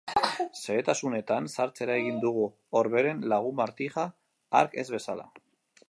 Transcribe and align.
Xehetasunetan 0.59 1.49
sartzera 1.55 1.97
egin 2.03 2.17
dugu, 2.25 2.47
Orberen 2.83 3.23
lagun 3.35 3.59
Martija 3.61 4.09
hark 4.63 4.79
ez 4.85 4.89
bezala. 4.97 5.33